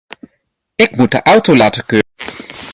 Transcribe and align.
Ik 0.75 0.95
moet 0.95 1.11
de 1.11 1.21
auto 1.21 1.55
laten 1.55 1.85
keuren. 1.85 2.09